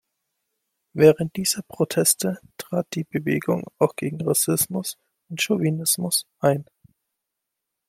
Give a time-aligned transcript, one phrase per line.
[0.95, 4.97] Während dieser Proteste trat die Bewegung auch gegen Rassismus
[5.29, 6.65] und Chauvinismus ein.